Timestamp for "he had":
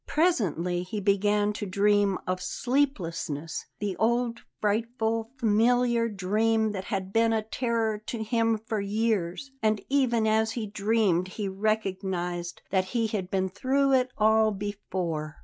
12.85-13.29